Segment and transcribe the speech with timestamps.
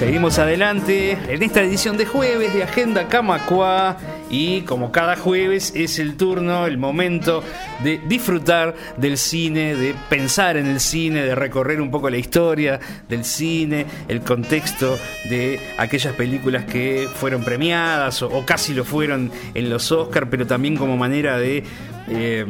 [0.00, 3.98] Seguimos adelante en esta edición de jueves de Agenda Camacua
[4.30, 7.42] y como cada jueves es el turno, el momento
[7.82, 12.78] de disfrutar del cine, de pensar en el cine, de recorrer un poco la historia
[13.08, 14.96] del cine, el contexto
[15.28, 20.76] de aquellas películas que fueron premiadas o, casi lo fueron en los Oscars, pero también
[20.76, 21.64] como manera de
[22.08, 22.44] eh,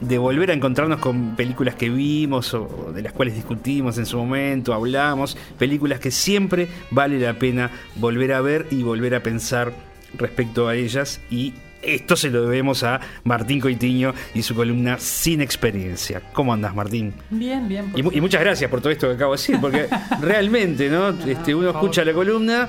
[0.00, 4.16] de volver a encontrarnos con películas que vimos o de las cuales discutimos en su
[4.16, 9.72] momento, hablamos, películas que siempre vale la pena volver a ver y volver a pensar
[10.16, 15.40] respecto a ellas y esto se lo debemos a Martín Coitiño y su columna Sin
[15.40, 16.22] Experiencia.
[16.32, 17.14] ¿Cómo andas, Martín?
[17.30, 17.92] Bien, bien.
[17.94, 19.88] Y, y, muchas gracias por todo esto que acabo de decir, porque
[20.20, 21.10] realmente, ¿no?
[21.10, 22.68] Este, uno escucha la columna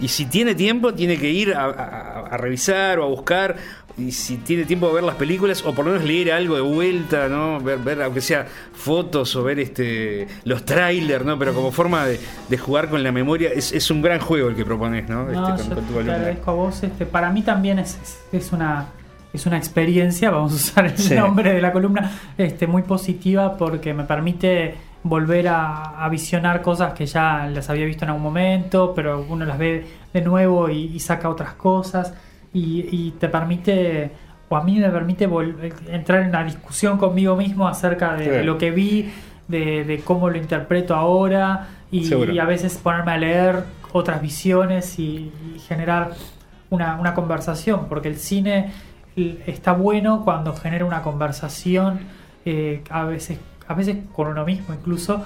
[0.00, 3.56] y si tiene tiempo, tiene que ir a, revisar o a buscar.
[3.96, 6.62] Y si tiene tiempo de ver las películas, o por lo menos leer algo de
[6.62, 7.60] vuelta, ¿no?
[7.60, 11.38] Ver, ver aunque sea fotos o ver este los trailers, ¿no?
[11.38, 12.18] Pero como forma de,
[12.58, 15.30] jugar con la memoria, es, un gran juego el que propones, ¿no?
[15.30, 16.82] este, te agradezco a vos.
[16.82, 17.98] Este, para mí también es,
[18.32, 18.88] es, una
[19.32, 23.92] es una experiencia, vamos a usar el nombre de la columna, este, muy positiva porque
[23.92, 24.74] me permite
[25.04, 29.58] volver a, visionar cosas que ya las había visto en algún momento, pero uno las
[29.58, 32.14] ve de nuevo y, saca otras cosas
[32.54, 34.12] y, te permite,
[34.48, 35.28] o a mí me permite
[35.88, 39.10] entrar en una discusión conmigo mismo acerca de, lo que vi,
[39.48, 45.32] de, cómo lo interpreto ahora y, a veces ponerme a leer otras visiones y,
[45.66, 46.12] generar
[46.70, 48.72] una, una conversación, porque el cine
[49.16, 52.00] está bueno cuando genera una conversación,
[52.44, 55.24] eh, a veces a veces con uno mismo incluso,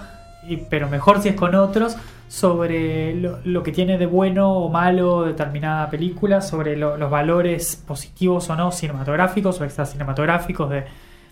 [0.57, 1.97] pero mejor si es con otros,
[2.29, 8.57] sobre lo, que tiene de bueno o malo determinada película, sobre los valores positivos o
[8.57, 10.85] no cinematográficos o extra cinematográficos de,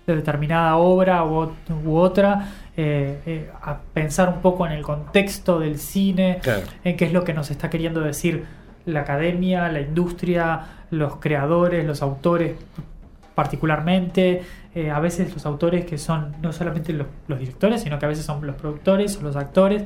[0.07, 6.41] determinada obra u, otra, eh, eh, a pensar un poco en el contexto del cine,
[6.85, 8.45] en qué es lo que nos está queriendo decir
[8.87, 10.61] la academia, la industria,
[10.91, 12.55] los creadores, los autores
[13.37, 14.43] particularmente,
[14.75, 18.25] eh, a veces los autores que son no solamente los, directores, sino que a veces
[18.25, 19.85] son los productores o los actores,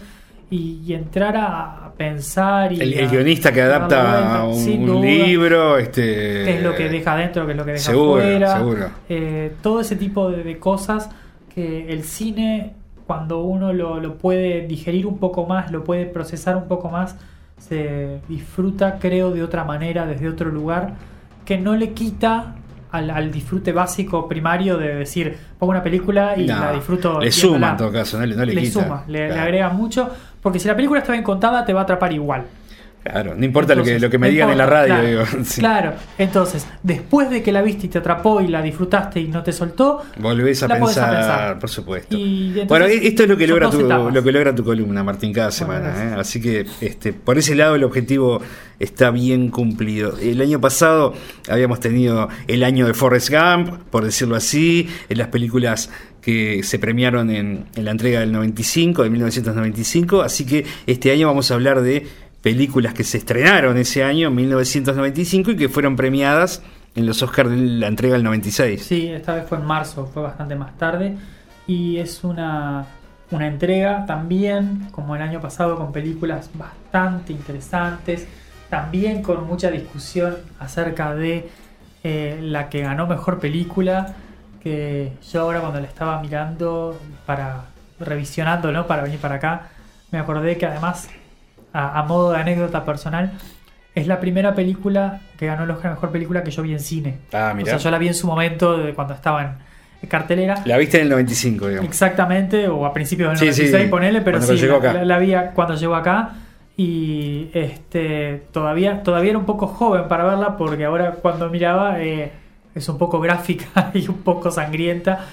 [0.53, 2.73] y, entrar a pensar.
[2.73, 7.53] Y el, guionista que adapta un, libro, este, qué es lo que deja adentro, qué
[7.53, 8.93] es lo que deja fuera.
[9.09, 11.09] Eh, todo ese tipo de, cosas
[11.55, 12.75] que el cine,
[13.07, 17.17] cuando uno lo, lo puede digerir un poco más, lo puede procesar un poco más,
[17.59, 20.95] se disfruta, creo, de otra manera, desde otro lugar,
[21.45, 22.57] que no le quita
[22.93, 27.21] al, disfrute básico primario de decir, pongo una película y la disfruto.
[27.21, 30.11] Le suma en todo caso, no le, le, suma, le, agrega mucho,
[30.43, 32.45] porque si la película está bien contada, te va a atrapar igual.
[33.03, 34.95] Claro, no importa lo, que, lo que me digan en la radio.
[34.95, 35.45] Claro, digo.
[35.59, 39.43] claro, entonces, después de que la viste y te atrapó y la disfrutaste y no
[39.43, 42.17] te soltó, volvés a, pensar, por supuesto.
[42.69, 45.89] bueno, esto es lo que, logra tu, lo que logra tu columna, Martín, cada semana.
[45.89, 46.15] ¿eh?
[46.19, 48.43] Así que este, por ese lado el objetivo
[48.79, 50.19] está bien cumplido.
[50.19, 51.15] El año pasado
[51.49, 55.91] habíamos tenido el año de Forrest Gump, por decirlo así, en las películas
[56.21, 61.29] que se premiaron en, en la entrega del 95, de 1995, así que este año
[61.29, 62.07] vamos a hablar de
[62.43, 66.63] películas que se estrenaron ese año, 1995, y que fueron premiadas
[66.95, 68.83] en los Oscars de la entrega del 96.
[68.83, 71.17] Sí, esta vez fue en marzo, fue bastante más tarde.
[71.67, 72.87] Y es una,
[73.31, 78.27] una entrega también, como el año pasado, con películas bastante interesantes.
[78.69, 81.49] También con mucha discusión acerca de
[82.03, 84.15] eh, la que ganó mejor película.
[84.63, 87.67] Que yo ahora cuando la estaba mirando para
[87.99, 88.87] revisionando, ¿no?
[88.87, 89.69] Para venir para acá,
[90.11, 91.09] me acordé que además
[91.73, 93.33] a, modo de anécdota personal,
[93.95, 97.19] es la primera película que ganó el Oscar Mejor Película que yo vi en cine.
[97.33, 97.67] Ah, mira.
[97.67, 99.57] O sea, yo la vi en su momento, de cuando estaba
[100.03, 100.63] en cartelera.
[100.65, 101.89] La viste en el 95, digamos.
[101.89, 106.31] Exactamente, o a principios del 96, ponele, pero sí, la, la, vi cuando llegó acá.
[106.77, 112.33] Y este todavía, todavía era un poco joven para verla, porque ahora cuando miraba eh,
[112.75, 115.27] es un poco gráfica y un poco sangrienta.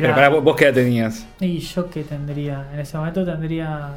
[0.00, 1.26] Pero para vos, qué edad tenías?
[1.40, 3.90] Y yo que tendría, en ese momento tendría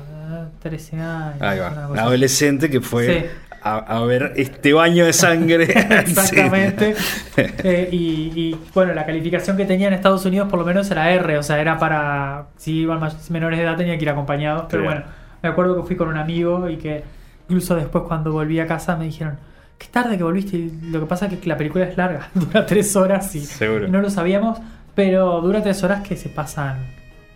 [0.62, 1.42] 13 años.
[1.42, 1.68] Ahí va.
[1.98, 3.30] adolescente que fue
[3.64, 5.64] a, ver este baño de sangre.
[6.00, 6.96] Exactamente.
[7.36, 11.38] Eh, y, bueno, la calificación que tenía en Estados Unidos por lo menos era R,
[11.38, 14.66] o sea, era para, si iban menores de edad tenía que ir acompañados.
[14.70, 15.04] Pero bueno,
[15.42, 17.04] me acuerdo que fui con un amigo y que
[17.48, 19.38] incluso después cuando volví a casa me dijeron,
[19.78, 20.58] qué tarde que volviste.
[20.58, 23.48] Y lo que pasa es que la película es larga, dura tres horas y
[23.90, 24.60] no lo sabíamos.
[24.96, 26.86] Pero dura tres horas que se pasan,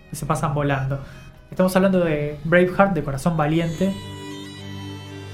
[0.10, 1.00] que se pasan volando.
[1.50, 3.94] Estamos hablando de Braveheart, de Corazón Valiente.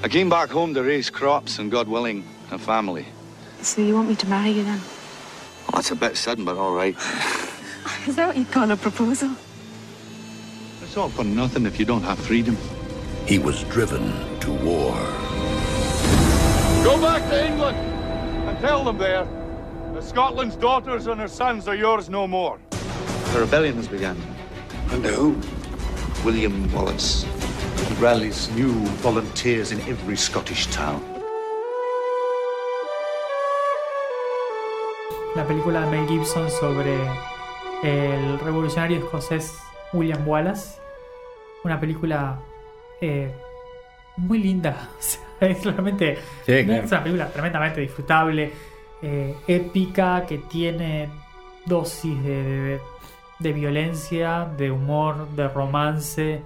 [0.05, 3.05] I came back home to raise crops and, God willing, a family.
[3.61, 4.79] So you want me to marry you then?
[5.67, 6.95] Well, that's a bit sudden, but all right.
[8.07, 9.29] Is that what you call a proposal?
[10.81, 12.57] It's all for nothing if you don't have freedom.
[13.25, 14.93] He was driven to war.
[16.83, 19.25] Go back to England and tell them there
[20.03, 22.59] Scotland's daughters and her sons are yours no more.
[23.35, 24.17] A rebellion has begun.
[24.91, 25.35] Under who?
[26.23, 27.25] William Wallace.
[27.87, 28.71] He rallies new
[29.01, 31.01] volunteers in every Scottish town.
[35.35, 36.95] La película de Mel Gibson sobre
[37.81, 39.57] el revolucionario escocés
[39.91, 40.79] William Wallace.
[41.63, 42.39] Una película
[43.01, 43.31] eh,
[44.17, 44.89] muy linda.
[44.99, 46.83] O sea, es realmente Sí, claro.
[46.85, 48.53] es una película tremendamente disfrutable,
[49.03, 51.09] eh, épica, que tiene
[51.65, 52.79] dosis de, de-
[53.39, 56.41] de violencia, de humor, de romance.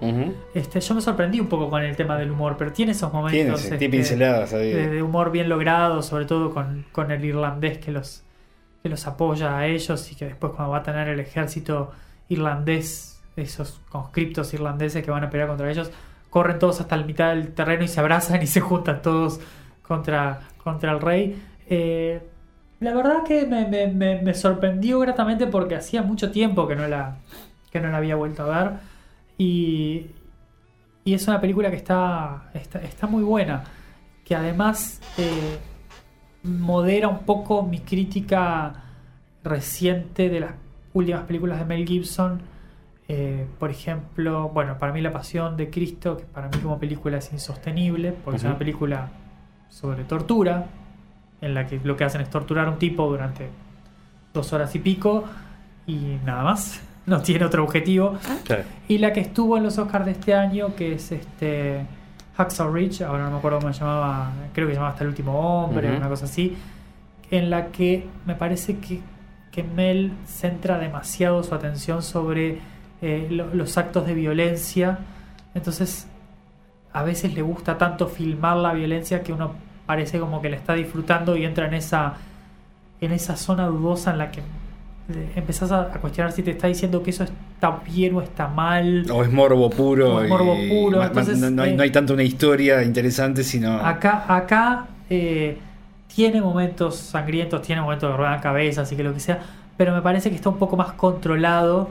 [0.52, 3.32] Este, yo me sorprendí un poco con el tema del humor, pero tiene esos momentos
[3.32, 4.72] Tiene, este, tiene pinceladas ahí.
[4.72, 8.24] de, de humor bien logrado, sobre todo con, con el irlandés que los,
[8.82, 11.92] que los apoya a ellos y que después cuando va a tener el ejército
[12.28, 15.90] irlandés, esos conscriptos irlandeses que van a pelear contra ellos,
[16.30, 19.38] corren todos hasta la mitad del terreno y se abrazan y se juntan todos
[19.86, 21.40] contra, contra el rey.
[21.68, 22.20] Eh,
[22.80, 26.86] la verdad que me, me- me- me sorprendió gratamente porque hacía mucho tiempo que no
[26.88, 27.16] la,
[27.70, 28.72] que no la había vuelto a ver.
[29.36, 30.06] Y,
[31.04, 33.64] y es una película que está, está, está muy buena.
[34.24, 35.58] Que además eh,
[36.44, 38.84] modera un poco mi crítica
[39.44, 40.52] reciente de las
[40.92, 42.40] últimas películas de Mel Gibson.
[43.08, 47.16] Eh, por ejemplo, bueno, para mí La Pasión de Cristo, que para mí como película
[47.18, 49.08] es insostenible, porque es una película
[49.70, 50.66] sobre tortura,
[51.40, 53.48] en la que lo que hacen es torturar a un tipo durante
[54.34, 55.24] dos horas y pico
[55.86, 56.82] y nada más.
[57.08, 58.18] No tiene otro objetivo.
[58.86, 61.86] Y la que estuvo en los Oscars de este año, que es este
[62.36, 65.08] Hacksaw Ridge, ahora no me acuerdo cómo se llamaba, creo que se llamaba Hasta el
[65.08, 65.96] último hombre, Ujú.
[65.96, 66.54] una cosa así,
[67.30, 69.00] en la que me parece que,
[69.50, 72.58] que Mel centra demasiado su atención sobre
[73.00, 74.98] eh, lo- los actos de violencia.
[75.54, 76.08] Entonces,
[76.92, 79.52] a veces le gusta tanto filmar la violencia que uno
[79.88, 82.12] parece como que la está disfrutando y entra en esa,
[83.00, 87.02] en esa zona dudosa en la que eh, empezás a, cuestionar si te está diciendo
[87.02, 89.10] que eso está bien o está mal.
[89.10, 90.16] O es morbo puro.
[90.16, 93.42] O es morbo puro, entonces, no, no hay, eh, no hay tanto una historia interesante,
[93.42, 93.78] sino.
[93.78, 95.56] Acá, acá eh,
[96.14, 99.40] tiene momentos sangrientos, tiene momentos de ruedan cabezas y que lo que sea,
[99.78, 101.88] pero me parece que está un poco más controlado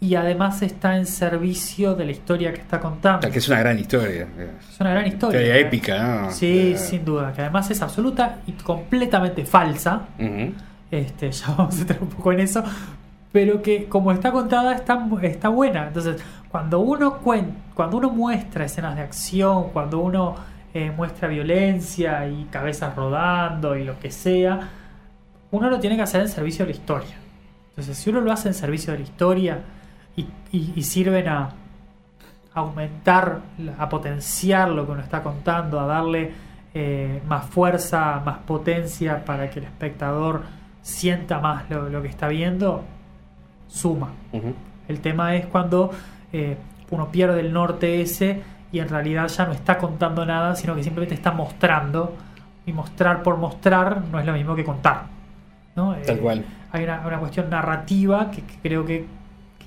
[0.00, 3.30] y además está en servicio de la historia que está contando.
[3.30, 4.26] Que es una gran historia.
[4.70, 5.40] Es una gran historia.
[5.40, 6.30] Historia épica, ¿no?
[6.30, 10.02] Sí, Eh, sin duda, que además es absoluta y completamente falsa.
[10.90, 12.62] Este, ya vamos a entrar un poco en eso.
[13.32, 15.88] Pero que como está contada está, está buena.
[15.88, 20.36] Entonces, cuando uno cuen- cuando uno muestra escenas de acción, cuando uno
[20.74, 24.60] eh, muestra violencia y cabezas rodando y lo que sea,
[25.50, 27.14] uno lo tiene que hacer en servicio de la historia.
[27.70, 29.58] Entonces, si uno lo hace en servicio de la historia
[30.16, 30.22] y,
[30.52, 31.50] y- y sirven a
[32.54, 33.40] aumentar,
[33.78, 36.32] a potenciar lo que uno está contando, a darle
[36.72, 40.42] eh, más fuerza, más potencia para que el espectador
[40.82, 42.84] sienta más lo, lo que está viendo,
[43.68, 44.10] suma.
[44.88, 45.90] El tema es cuando
[46.32, 46.56] eh,
[46.90, 50.82] uno pierde el norte ese y en realidad ya no está contando nada, sino que
[50.82, 52.14] simplemente está mostrando.
[52.66, 55.02] Y mostrar por mostrar no es lo mismo que contar.
[55.76, 55.94] ¿no?
[56.06, 56.44] Tal Eh, cual.
[56.72, 59.04] Hay una, una cuestión narrativa que, que creo que,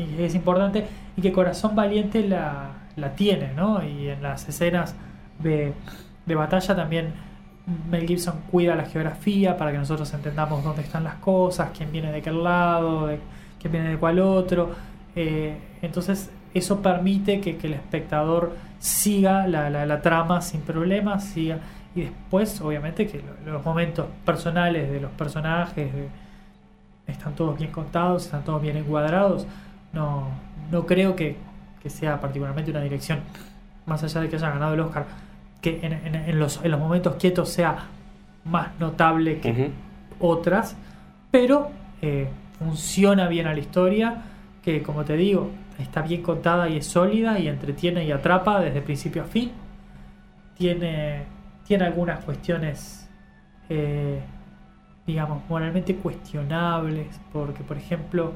[0.03, 0.85] es importante
[1.15, 3.53] y que Corazón Valiente la, la tiene.
[3.55, 3.83] ¿no?
[3.83, 4.95] Y en las escenas
[5.39, 5.73] de,
[6.25, 7.13] de batalla también
[7.89, 12.11] Mel Gibson cuida la geografía para que nosotros entendamos dónde están las cosas, quién viene
[12.11, 13.19] de qué lado, de,
[13.59, 14.71] quién viene de cuál otro.
[15.15, 21.57] Eh, entonces eso permite que, que el espectador siga la, la- trama sin problemas, siga
[21.95, 25.89] y después obviamente que lo- los momentos personales de los personajes
[27.07, 29.45] están todos bien contados, están todos bien encuadrados.
[29.93, 30.27] No,
[30.71, 31.35] no creo que,
[31.81, 33.19] que sea particularmente una dirección,
[33.85, 35.05] más allá de que haya ganado el Oscar,
[35.61, 37.85] que en, en- en los, en los momentos quietos sea
[38.45, 39.49] más notable que
[40.19, 40.75] otras,
[41.31, 41.69] pero
[42.01, 42.27] eh,
[42.59, 44.21] funciona bien a la historia,
[44.63, 48.81] que como te digo, está bien contada y es sólida y entretiene y atrapa desde
[48.81, 49.51] principio a fin.
[50.57, 51.23] Tiene,
[51.67, 53.07] tiene algunas cuestiones,
[53.69, 54.19] eh,
[55.05, 58.33] digamos, moralmente cuestionables, porque por ejemplo,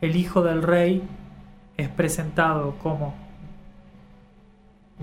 [0.00, 1.02] el hijo del rey
[1.76, 3.14] es presentado como,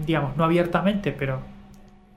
[0.06, 1.40] digamos, no abiertamente, pero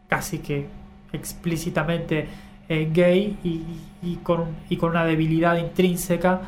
[0.08, 0.66] casi que
[1.12, 2.26] explícitamente
[2.68, 3.62] eh, gay y,
[4.02, 6.40] y con, y con una debilidad intrínseca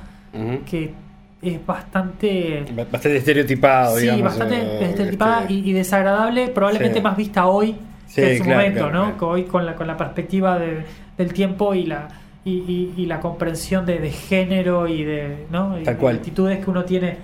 [0.67, 0.93] que
[1.41, 4.25] es bastante Bastante estereotipado, sí, digamos.
[4.25, 7.03] bastante eh, estereotipada este, y, y desagradable, probablemente Sí.
[7.03, 7.75] más vista hoy
[8.07, 9.03] Sí, que en su claro, momento, claro, ¿no?
[9.05, 9.19] claro.
[9.19, 10.85] Que hoy con la, con la perspectiva de-
[11.17, 12.07] del tiempo y la
[12.47, 15.79] y, y- y la comprensión de, de género y de, ¿no?
[15.79, 16.17] Y Tal de cual.
[16.17, 17.19] actitudes que uno tiene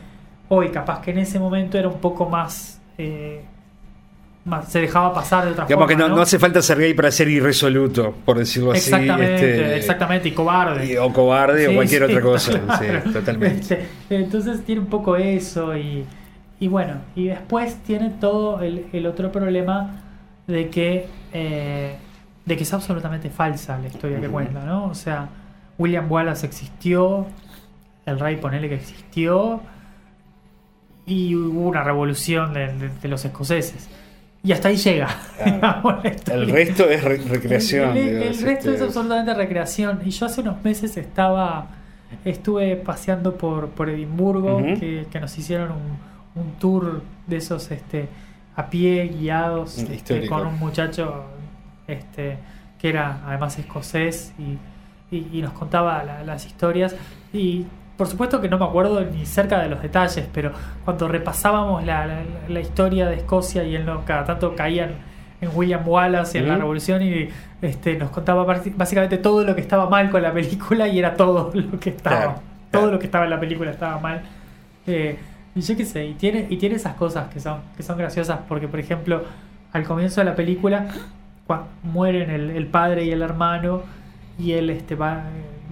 [0.50, 3.40] hoy, capaz que en ese momento era un poco más eh,
[4.66, 7.28] se dejaba pasar de otra Digamos que no, no hace falta ser gay para ser
[7.28, 8.90] irresoluto, por decirlo así.
[8.90, 10.84] Exactamente, este, exactamente, y cobarde.
[10.92, 12.60] y- o cobarde o cualquier sí, otra cosa.
[12.78, 13.02] claro.
[13.06, 13.58] Sí, totalmente.
[13.60, 16.04] Este, entonces tiene un poco eso y,
[16.58, 20.02] y bueno, y después tiene todo el, el otro problema
[20.48, 21.94] de que eh,
[22.44, 24.86] de que es absolutamente falsa la historia que cuenta, ¿no?
[24.86, 25.28] O sea,
[25.78, 27.26] William Wallace existió,
[28.06, 29.60] el rey ponele que existió
[31.06, 33.88] y hubo una revolución de, de- de los escoceses.
[34.44, 35.08] Y hasta ahí llega.
[36.32, 37.96] El resto es re- recreación.
[37.96, 40.00] El, resto este, es absolutamente recreación.
[40.04, 41.68] Y yo hace unos meses estaba.
[42.24, 48.08] Estuve paseando por, por Edimburgo, que, que nos hicieron un, un tour de esos este,
[48.56, 51.24] a pie, guiados, Mm, este, con un muchacho
[51.92, 52.38] este,
[52.78, 56.96] que era además escocés y, y- y nos contaba la- las historias.
[57.32, 57.64] Y
[57.96, 60.50] por supuesto que no me acuerdo ni cerca de los detalles, pero
[60.84, 64.90] cuando repasábamos la, la- la historia de Escocia y él no, cada tanto caían
[65.40, 66.60] en William Wallace y en la Ujú.
[66.62, 67.28] revolución y
[67.62, 71.50] este, nos contaba básicamente todo lo que estaba mal con la película y era todo
[71.54, 72.34] lo que estaba Claro,
[72.70, 72.92] todo claro.
[72.92, 74.22] lo que estaba en la película estaba mal
[74.86, 75.16] Eh,
[75.54, 78.38] y yo qué sé y tiene y tiene esas cosas que son que son graciosas
[78.48, 79.22] porque por ejemplo
[79.72, 80.86] al comienzo de la película
[81.82, 83.82] mueren el, el padre y el hermano
[84.38, 85.24] y él este va,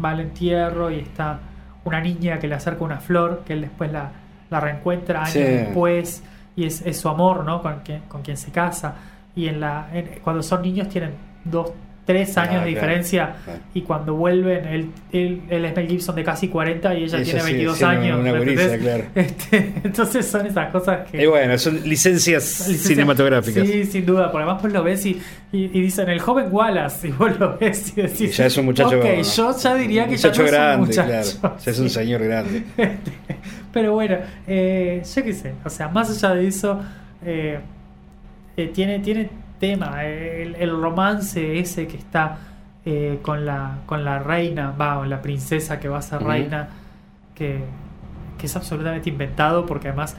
[0.02, 1.38] va al entierro y está
[1.84, 4.10] una niña que le acerca una flor que él después la,
[4.50, 5.40] la reencuentra años Sí.
[5.40, 6.22] después
[6.56, 7.62] y es, es su amor ¿no?
[7.62, 8.94] con, quien, con quien se casa
[9.34, 11.12] y en la en- cuando son niños tienen
[11.44, 11.72] dos
[12.06, 12.86] tres años Ah, de claro.
[12.88, 13.60] diferencia Claro.
[13.72, 17.24] y cuando vuelven él, él, él es Mel Gibson de casi 40 y ella ella
[17.24, 19.04] tiene sigue 22 siendo años una ¿me gurisa, claro.
[19.14, 23.66] Este, entonces son esas cosas que Y bueno, son licencias Licencia- cinematográficas.
[23.66, 25.20] Sí, sin duda, porque además vos lo ves y,
[25.52, 28.20] y, y dicen el joven Wallace, y vos lo ves y decís.
[28.22, 28.98] Y ya es un muchacho.
[28.98, 29.04] Ok,
[29.36, 31.38] yo ya diría que muchacho ya no es un grande, muchacho.
[31.40, 31.56] claro.
[31.64, 31.94] Ya es un Sí.
[31.94, 32.62] señor grande.
[32.76, 33.12] Este,
[33.72, 34.16] Pero bueno,
[34.48, 36.80] eh, yo qué sé, o sea, más allá de eso,
[37.24, 37.60] eh,
[38.56, 42.38] eh, tiene, tiene tema, el, el romance ese que está
[42.84, 46.68] eh, con, la, con la reina, va, o la princesa que va a ser reina,
[47.34, 47.60] que,
[48.38, 50.16] que es absolutamente inventado porque además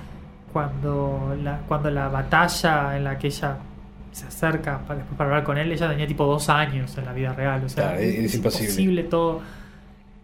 [0.53, 3.57] cuando la, cuando la batalla en la que ella
[4.11, 7.13] se acerca para, después para hablar con él, ella tenía tipo dos años en la
[7.13, 9.03] vida real, o sea, Claro, es- es imposible.
[9.03, 9.41] todo.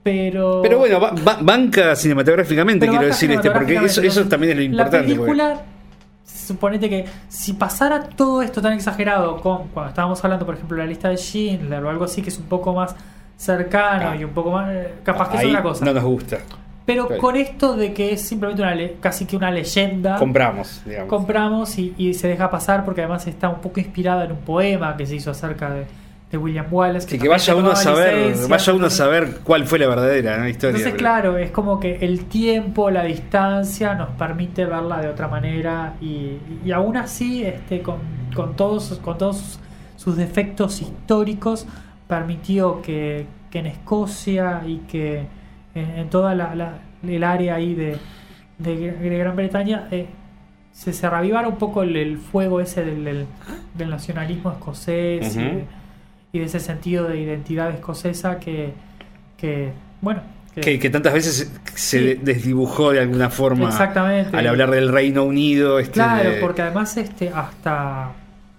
[0.03, 4.24] Pero, Pero bueno, ba- ba- banca cinematográficamente, pero quiero banca decir, este, porque eso, eso
[4.25, 4.97] también es lo importante.
[5.09, 5.62] La porque- película,
[6.48, 10.84] suponete que si pasara todo esto tan exagerado con cuando estábamos hablando, por ejemplo, de
[10.84, 12.96] la lista de Schindler o algo así, que es un poco más
[13.36, 14.16] cercano Ah.
[14.16, 14.70] y un poco más.
[14.72, 15.86] eh, capaz que es otra cosa.
[15.86, 16.38] no nos gusta.
[16.86, 17.22] Pero Claro.
[17.22, 20.16] con esto de que es simplemente una le- casi que una leyenda.
[20.18, 21.10] Compramos, digamos.
[21.10, 24.96] compramos y, y se deja pasar porque además está un poco inspirada en un poema
[24.96, 25.86] que se hizo acerca de,
[26.31, 27.07] de William Wallace.
[27.07, 30.38] Sí, que también vaya uno a saber, vaya uno a saber cuál fue la verdadera
[30.38, 30.48] ¿no?
[30.48, 30.75] historia.
[30.77, 35.93] Entonces, claro, es como que el tiempo, la distancia nos permite verla de otra manera
[36.01, 37.96] y, y aún así, este, con,
[38.36, 39.60] con todos, con todos
[39.96, 41.65] sus, defectos históricos,
[42.07, 45.25] permitió que, que en Escocia y que
[45.75, 46.74] en, en toda la, la-
[47.07, 47.98] el área ahí de,
[48.57, 50.07] de, de Gran Bretaña eh,
[50.74, 53.25] se, se reavivara un poco el, el fuego ese del, del-
[53.75, 55.38] del nacionalismo escocés
[56.38, 58.74] y de ese sentido de identidad escocesa que,
[59.38, 60.22] que bueno,
[60.53, 62.20] que- que, que tantas veces se Sí.
[62.24, 64.36] desdibujó de alguna forma Exactamente.
[64.36, 65.79] al hablar del Reino Unido.
[65.79, 68.12] Este, claro, de- porque además este hasta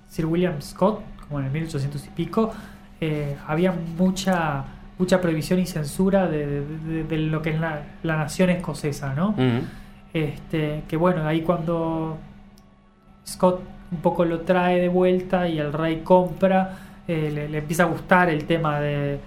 [0.09, 2.53] Sir William Scott, como en el 1800 y pico,
[3.01, 4.65] eh, había mucha
[4.99, 9.15] mucha prohibición y censura de, de- de- de lo que es la, la nación escocesa,
[9.15, 9.33] ¿no?
[10.13, 12.19] Este, que bueno, ahí cuando
[13.27, 13.61] Scott
[13.93, 16.77] un poco lo trae de vuelta y el rey compra,
[17.09, 19.19] eh, le, le empieza a gustar el tema de,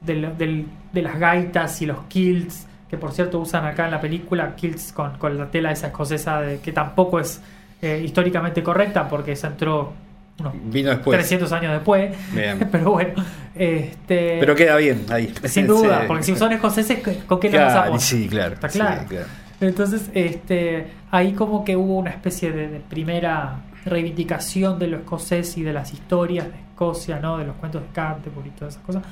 [0.00, 4.92] de, las gaitas y los kilts, que por cierto usan acá en la película kilts
[4.92, 7.40] con, con la tela esa escocesa de, que tampoco es
[7.82, 9.92] eh, históricamente correcta porque se entró
[10.40, 11.18] unos Vino después.
[11.18, 12.16] 300 años después.
[12.32, 12.68] Bien.
[12.72, 13.14] Pero bueno,
[13.54, 15.32] este, Pero queda bien ahí.
[15.44, 16.04] sin duda, Sí.
[16.06, 18.02] porque si son escoceses, ¿con qué nos Claro, basamos?
[18.04, 18.54] sí, claro.
[18.54, 19.06] Está sí, claro.
[19.08, 19.26] claro.
[19.60, 25.56] Entonces, este, ahí como que hubo una especie de, de primera reivindicación de lo escocés
[25.58, 27.38] y de las historias de Escocia, ¿no?
[27.38, 29.02] De los cuentos de Canterbury y todas esas cosas.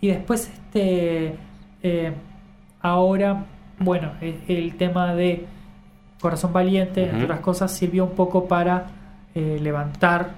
[0.00, 1.34] Y después, este,
[1.82, 2.12] eh,
[2.80, 3.44] ahora,
[3.78, 5.44] bueno, e- el tema de
[6.20, 8.86] Corazón Valiente, entre otras cosas, sirvió un poco para
[9.34, 10.30] eh, levantar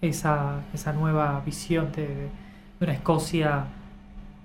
[0.00, 2.28] esa, esa nueva visión de, de
[2.80, 3.64] una Escocia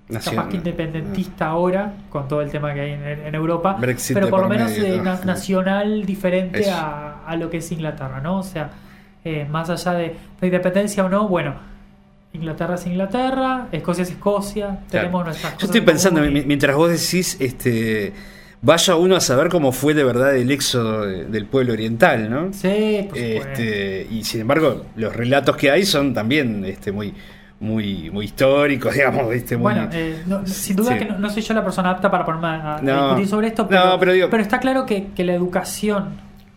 [0.08, 4.14] Nación- capaz que independentista ahora, con todo el tema que hay en, en Europa, Brexit
[4.14, 5.04] pero por lo menos medio, eh, ¿no?
[5.04, 8.38] na- nacional diferente a, a lo que es Inglaterra, ¿no?
[8.38, 8.70] O sea,
[9.24, 11.54] eh, más allá de, de independencia o no, bueno,
[12.36, 16.90] Inglaterra es Inglaterra, Escocia es Escocia, tenemos nuestras Yo cosas estoy en pensando, mientras vos
[16.90, 18.12] decís, este
[18.62, 22.52] vaya uno a saber cómo fue de verdad el éxodo de- del pueblo oriental, ¿no?
[22.52, 23.18] Sí, por.
[23.18, 27.12] Este, y sin embargo, los relatos que hay son también este, muy,
[27.60, 29.32] muy, muy históricos, digamos.
[29.34, 30.98] Este, muy- Bueno, eh, no- sin duda Sí.
[30.98, 33.02] que no, no soy yo la persona apta para ponerme a, No.
[33.04, 36.10] discutir sobre esto, pero, pero digo- está claro que, que la educación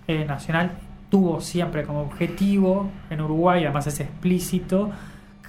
[0.07, 0.71] eh, nacional
[1.11, 4.89] tuvo siempre como objetivo en Uruguay, además es explícito,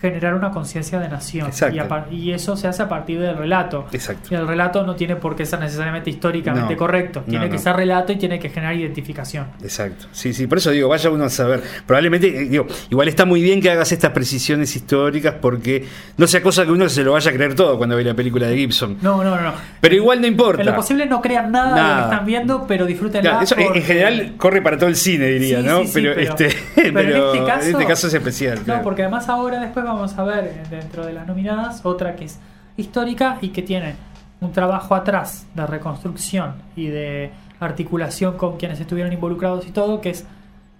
[0.01, 1.47] generar una conciencia de nación.
[1.49, 2.07] Exacto.
[2.11, 3.87] Y, y eso se hace a partir del relato.
[3.93, 4.29] Exacto.
[4.31, 6.79] Y el relato no tiene por qué ser necesariamente históricamente No.
[6.79, 9.47] correcto, No, tiene que ser relato y tiene que generar identificación.
[9.63, 10.07] Exacto.
[10.13, 11.63] Sí, sí, por eso digo, vaya uno a saber.
[11.87, 15.85] Probablemente, eh, digo, igual está muy bien que hagas estas precisiones históricas porque
[16.17, 18.47] no sea cosa que uno se lo vaya a creer todo cuando ve la película
[18.47, 18.97] de Gibson.
[19.03, 19.53] No, no, no.
[19.81, 20.63] Pero igual no importa.
[20.63, 23.55] En lo posible no crean nada, de lo que están viendo, pero disfruten Claro, eso
[23.59, 25.81] en- en general corre para todo el cine, diría, Sí, ¿no?
[25.81, 28.59] sí, sí, pero, pero- este, pero pero en este caso- es especial.
[28.61, 28.83] No, claro.
[28.83, 32.39] porque además ahora después vamos a ver eh, dentro de las nominadas otra que es
[32.77, 33.95] histórica y que tiene
[34.41, 37.31] un trabajo atrás de reconstrucción y de
[37.61, 40.27] articulación con quienes estuvieron involucrados y todo, que es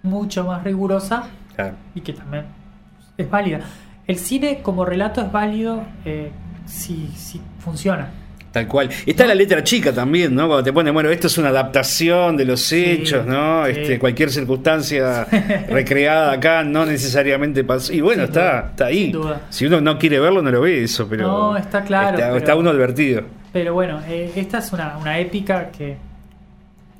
[0.03, 1.25] mucho más rigurosa
[1.55, 1.75] Claro.
[1.93, 2.45] y que también
[3.17, 3.59] es válida.
[4.07, 6.31] El cine como relato es válido eh,
[6.65, 8.09] si, si funciona.
[8.51, 8.89] Tal cual.
[9.05, 10.47] Está la letra chica también, ¿no?
[10.47, 13.65] Cuando te pone, bueno, esto es una adaptación de los Sí, hechos, ¿no?
[13.65, 13.71] sí.
[13.71, 15.23] Este, cualquier circunstancia
[15.69, 17.93] recreada acá no necesariamente pasó.
[17.93, 19.03] Y bueno, Sin está, duda, está ahí.
[19.03, 19.41] sin duda.
[19.49, 21.27] Si uno no quiere verlo, no lo ve eso, pero.
[21.27, 23.23] No, está claro, Está, pero- está uno advertido.
[23.53, 25.95] Pero bueno, eh, esta es una, una épica que,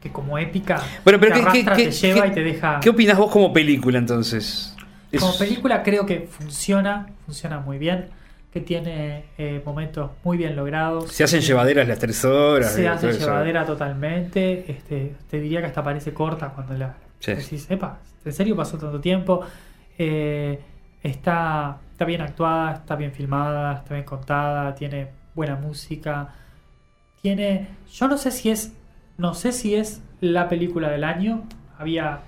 [0.02, 2.80] que como épica Bueno, pero te ¿qué, arrastra, qué, te lleva qué- y te deja...
[2.82, 4.74] ¿Qué opinas vos como película entonces?
[5.20, 8.06] Como Es- película creo que funciona, funciona muy bien,
[8.52, 11.12] que tiene eh, momentos muy bien logrados.
[11.12, 12.74] Se hacen llevaderas las tres horas.
[12.74, 13.20] Se y hace eso.
[13.20, 14.70] llevadera totalmente.
[14.72, 17.34] Este, te diría que hasta parece corta cuando la Sí.
[17.34, 19.42] decís, "Epa, ¿en serio pasó tanto tiempo?
[19.98, 20.60] Eh,
[21.02, 26.34] está, está bien actuada, está bien filmada, está bien contada, tiene buena música.
[27.22, 27.68] Tiene.
[27.92, 28.74] Yo no sé si es.
[29.18, 31.44] No sé si es la película del año.
[31.78, 32.22] Había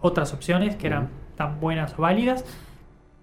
[0.00, 2.44] otras opciones que eran tan buenas o válidas.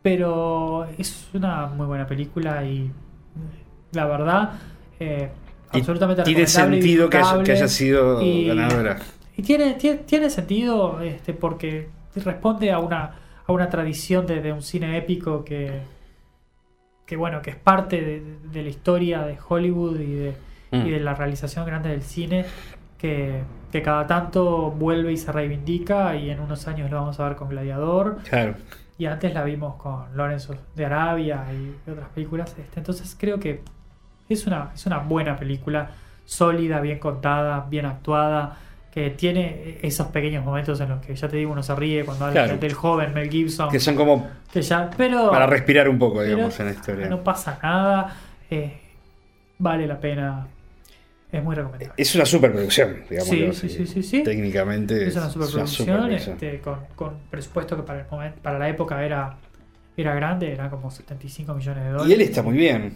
[0.06, 2.92] Pero es una muy buena película y
[3.92, 4.52] la verdad,
[5.00, 5.30] eh,
[5.74, 7.54] Y absolutamente tiene sentido que haya, que disfrutable.
[7.54, 8.98] haya sido Y- ganadora.
[9.36, 11.90] Y tiene, tiene, tiene sentido este, porque
[12.24, 13.16] responde a una,
[13.48, 15.80] a una tradición de, de un cine épico que,
[17.08, 20.36] que bueno, que es parte de, de la historia de Hollywood y de,
[20.72, 20.86] Mm.
[20.88, 22.46] y de la realización grande del cine
[23.00, 23.42] que,
[23.72, 27.36] que cada tanto vuelve y se reivindica y en unos años lo vamos a ver
[27.38, 28.56] con Gladiador Claro.
[28.98, 32.56] Y antes la vimos con Lorenzo de Arabia y otras películas.
[32.58, 33.62] Este, entonces creo que
[34.30, 35.90] es una, es una buena película,
[36.26, 38.58] sólida, bien contada, bien actuada,
[38.92, 42.26] que tiene esos pequeños momentos en los que ya te digo uno se ríe cuando
[42.26, 42.58] habla Claro.
[42.60, 43.70] del joven Mel Gibson.
[43.70, 47.08] Que son como que ya, pero, para respirar un poco, digamos, en la historia.
[47.10, 48.16] no pasa nada.
[48.50, 48.80] eh,
[49.60, 50.48] vale la pena.
[51.32, 51.94] Es muy recomendable.
[51.98, 53.30] Es una superproducción, digamos.
[53.30, 54.24] Sí, sí, sí, sí, sí.
[54.24, 56.34] Técnicamente Es una superproducción superproducción.
[56.36, 59.38] este, con, con presupuesto que para el momento, para la época era,
[59.98, 62.10] era grande, era como 75 millones de dólares.
[62.10, 62.94] Y él está muy bien.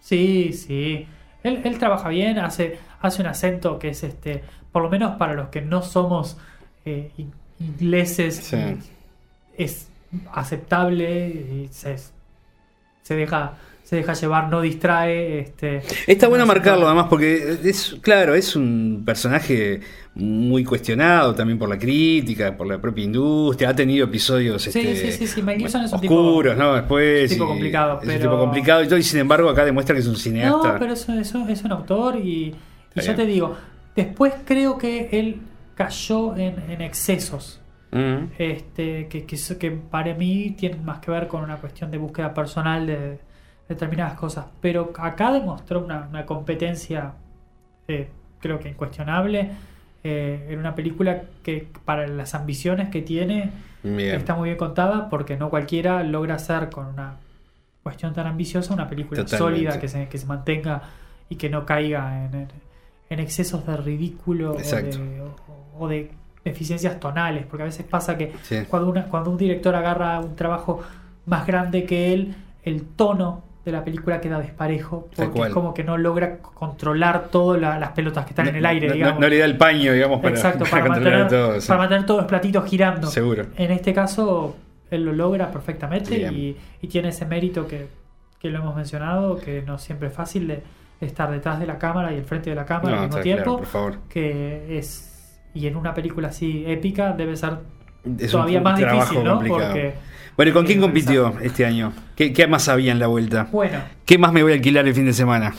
[0.00, 1.06] Sí, sí.
[1.42, 5.34] Él, él trabaja bien, hace, hace un acento que es este, por lo menos para
[5.34, 6.36] los que no somos
[6.84, 8.56] eh, in- ingleses, Sí.
[9.56, 9.88] es
[10.32, 11.96] aceptable y se,
[13.02, 13.54] se deja
[13.92, 15.40] se deja llevar, no distrae.
[15.40, 19.80] Este, Está bueno marcarlo además porque es claro, es un personaje
[20.14, 25.12] muy cuestionado también por la crítica, por la propia industria, ha tenido episodios Sí, este,
[25.12, 26.72] sí, sí, Gibson es un tipo- oscuros, ¿no?
[26.74, 29.94] Después tipo y- complicado, es un tipo complicado y todo y sin embargo acá demuestra
[29.94, 30.72] que es un cineasta.
[30.72, 32.54] No, pero eso, eso es un autor y,
[32.94, 33.54] y yo te digo,
[33.94, 35.36] después creo que él
[35.74, 37.58] cayó en, en excesos.
[37.94, 38.32] Mm.
[38.38, 42.32] este, que, que, que para mí tienen más que ver con una cuestión de búsqueda
[42.32, 43.18] personal de
[43.74, 44.46] determinadas cosas.
[44.60, 47.12] Pero acá demostró una, una competencia,
[47.88, 48.08] eh,
[48.40, 49.50] creo que incuestionable,
[50.04, 53.50] eh, en una película que para las ambiciones que tiene
[53.82, 54.16] Bien.
[54.16, 57.16] está muy bien contada porque no cualquiera logra hacer con una
[57.82, 59.38] cuestión tan ambiciosa una película Totalmente.
[59.56, 60.82] sólida que se, que se mantenga
[61.28, 62.48] y que no caiga en,
[63.20, 66.10] excesos de ridículo o de, o- o de
[66.44, 68.56] deficiencias tonales, porque a veces pasa que Sí.
[68.68, 70.80] cuando, una, cuando un director agarra un trabajo
[71.26, 75.84] más grande que él, el tono de la película queda desparejo, porque es como que
[75.84, 79.20] no logra controlar todas la- las pelotas que están en el aire, no, digamos.
[79.20, 81.60] no le da el paño, digamos, para, Exacto, para para, controlar mantener, todo.
[81.60, 81.68] sí.
[81.68, 83.06] para mantener todos los platitos girando.
[83.08, 83.46] Seguro.
[83.56, 84.56] En este caso,
[84.90, 87.86] él lo logra perfectamente y, y tiene ese mérito que,
[88.40, 90.62] que lo hemos mencionado, que no siempre es fácil de
[91.00, 93.42] estar detrás de la cámara y el frente de la cámara al mismo tiempo.
[93.44, 93.98] claro, por favor.
[94.08, 95.38] Que es.
[95.54, 97.58] Y en una película así épica debe ser
[98.18, 99.34] Es todavía un más difícil, ¿no?
[99.34, 99.66] complicado.
[99.72, 99.94] Porque.
[100.36, 101.92] Bueno, ¿y con quién compitió este año?
[102.16, 103.48] ¿Qué, qué más había en la vuelta?
[103.52, 105.54] Bueno, ¿Qué más me voy a alquilar el fin de semana?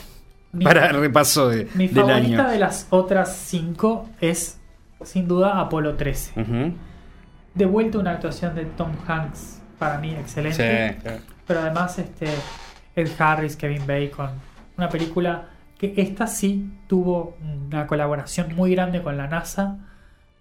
[0.52, 2.50] Mi- para el repaso de- Mi del favorita año.
[2.50, 4.60] de las otras cinco es,
[5.04, 6.40] sin duda, Apolo 13.
[6.42, 6.74] Ujú.
[7.56, 10.90] De vuelta una actuación de Tom Hanks, para mí excelente.
[10.94, 11.20] Sí, claro.
[11.48, 12.28] Pero además, este,
[12.96, 14.30] Ed Harris, Kevin Bacon.
[14.78, 19.78] Una película que esta sí tuvo una colaboración muy grande con la NASA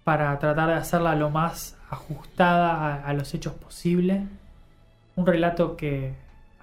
[0.05, 4.22] para tratar de hacerla lo más ajustada a, a los hechos posible.
[5.16, 6.12] Un relato que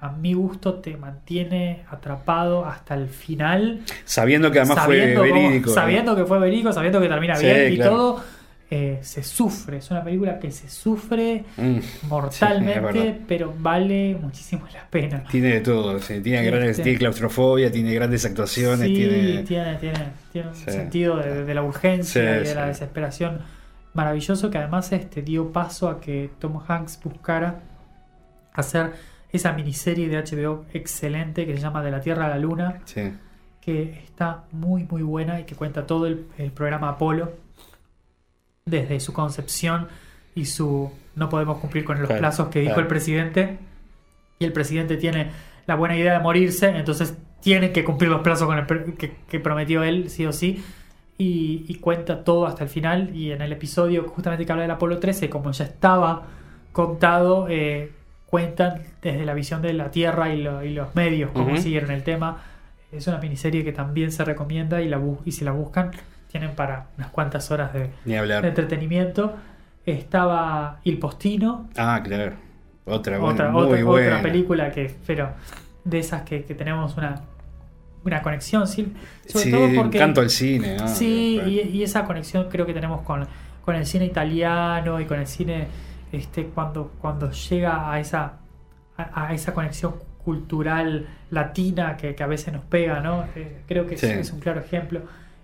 [0.02, 3.82] a mi gusto te mantiene atrapado hasta el final.
[4.06, 5.70] Sabiendo que además sabiendo fue cómo- verídico.
[5.70, 5.76] ¿no?
[5.76, 7.92] sabiendo que fue verídico, sabiendo que termina Sí, bien y claro.
[7.96, 8.24] todo.
[8.72, 11.80] eh, se sufre, es una película que se sufre Mm.
[12.08, 15.24] Mortalmente, pero vale muchísimo la pena.
[15.32, 19.44] Tiene de todo, sí, tiene, grandes, Este- tiene claustrofobia, tiene grandes actuaciones, tiene...
[19.44, 19.98] tiene, tiene,
[20.32, 23.42] tiene un sentido de, de la urgencia y de la desesperación
[24.00, 27.62] maravilloso que además este, dio paso a que Tom Hanks buscara
[28.54, 28.94] hacer
[29.32, 33.12] esa miniserie de HBO excelente que se llama De la Tierra a la Luna, Sí.
[33.62, 37.34] que está muy muy buena y que cuenta todo el, el programa Apolo
[38.66, 39.88] desde su concepción
[40.36, 42.82] y su no podemos cumplir con los Claro, plazos que dijo claro.
[42.84, 43.58] el presidente
[44.40, 45.32] y el presidente tiene
[45.68, 49.40] la buena idea de morirse entonces tiene que cumplir los plazos con el que, que
[49.40, 50.64] prometió él sí o sí
[51.20, 54.72] y, y cuenta todo hasta el final y en el episodio justamente que habla del
[54.72, 56.24] Apolo 13 como ya estaba
[56.72, 57.92] contado eh,
[58.26, 62.04] cuentan desde la visión de la Tierra y, lo- y los medios cómo siguieron el
[62.04, 62.38] tema
[62.92, 65.92] es una miniserie que también se recomienda y, la y si la buscan
[66.32, 67.90] tienen para unas cuantas horas de,
[68.48, 69.36] entretenimiento.
[69.86, 72.34] Estaba Il Postino, Ah, claro.
[72.86, 74.08] Otra, buena, otra, muy otra, buena.
[74.18, 75.32] otra película que, pero
[75.84, 77.22] de esas que, que tenemos una,
[78.06, 78.94] una conexión, sí,
[79.28, 80.78] sobre sí, todo porque canto al cine.
[80.78, 80.88] ¿no?
[80.88, 83.28] Sí, y, y esa conexión creo que tenemos con,
[83.66, 85.68] con el cine italiano y con el cine
[86.12, 88.34] este cuando, cuando llega a esa
[88.98, 93.26] a, a esa conexión cultural latina que, que a veces nos pega, ¿no?
[93.36, 94.08] Eh, creo que es- Sí.
[94.08, 95.02] es, un claro ejemplo.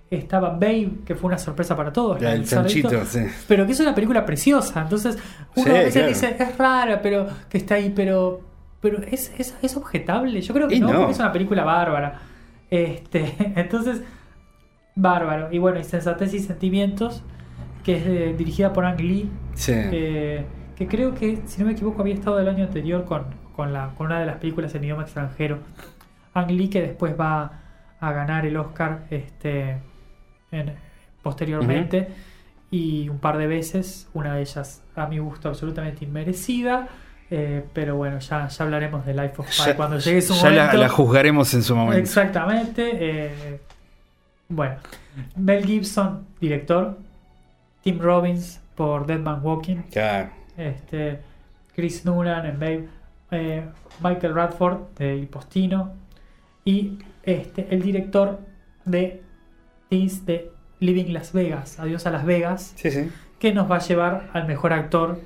[0.10, 2.22] Estaba Babe, que fue una sorpresa para todos.
[2.22, 3.22] La el chanchito, sí.
[3.48, 4.82] Pero que es una película preciosa.
[4.82, 5.18] Entonces,
[5.56, 6.08] uno Sí, a veces claro.
[6.10, 8.41] dice, es rara, pero que está ahí, pero
[8.82, 10.39] pero es, es, es objetable.
[10.41, 10.98] Yo creo que Y no, no.
[11.00, 12.20] porque es una película bárbara.
[12.69, 14.01] Este, entonces,
[14.95, 15.51] bárbaro.
[15.51, 17.23] Y bueno, Insensatez y Sentimientos,
[17.84, 19.71] que es de- dirigida por Ang Lee, Sí.
[19.75, 23.25] eh, que creo que, si no me equivoco, había estado el año anterior con,
[23.56, 25.60] con, la, con una de las películas en idioma extranjero.
[26.34, 27.62] Ang Lee, que después va
[27.99, 29.78] a ganar el Oscar este,
[30.51, 30.73] en-
[31.23, 32.10] posteriormente
[32.71, 36.88] y un par de veces, una de ellas a mi gusto absolutamente inmerecida.
[37.38, 40.50] Eh, pero bueno, ya, ya hablaremos de Life of Pi Ya- cuando llegue su ya
[40.50, 40.78] la, momento.
[40.82, 42.00] la juzgaremos en su momento.
[42.00, 42.89] Exactamente.
[42.93, 43.60] eh,
[44.50, 44.76] bueno,
[45.36, 46.98] Mel Gibson, director.
[47.84, 49.78] Tim Robbins por Dead Man Walking.
[49.91, 50.30] Claro.
[50.58, 51.19] Este,
[51.76, 52.88] Chris Noonan en Babe.
[53.32, 53.65] eh,
[54.04, 55.93] Michael Radford de El Postino.
[56.63, 58.39] Y este, el director
[58.86, 59.21] de
[59.89, 61.80] Things de Living Las Vegas.
[61.80, 62.74] Adiós a Las Vegas.
[62.76, 63.12] Sí, sí.
[63.39, 65.19] Que nos va a llevar al mejor actor,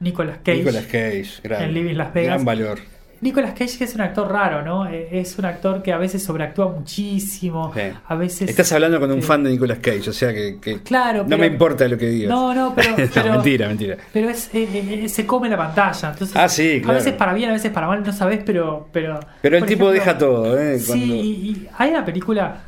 [0.00, 0.58] Nicolas Cage.
[0.58, 2.34] Nicolas Cage, gran, en Living Las Vegas.
[2.34, 2.78] gran valor.
[3.18, 4.86] Nicolas Cage que es un actor raro, ¿no?
[4.90, 7.72] Eh, Es un actor que a veces sobreactúa muchísimo.
[7.74, 7.80] Sí.
[8.06, 8.50] A veces.
[8.50, 11.28] Estás hablando con un eh, fan de Nicolas Cage, o sea que, que Claro, no
[11.30, 12.28] pero- me importa lo que digas.
[12.30, 12.90] No, no, pero.
[12.98, 13.96] No, pero mentira, mentira.
[14.12, 14.68] Pero es, eh,
[15.04, 16.10] eh, se come la pantalla.
[16.10, 16.98] Entonces, Ah, sí, A claro.
[16.98, 18.88] veces para bien, a veces para mal, no sabes, pero.
[18.92, 20.78] Pero, Pero el tipo ejemplo, deja todo, ¿eh?
[20.78, 22.64] Sí, y hay una película,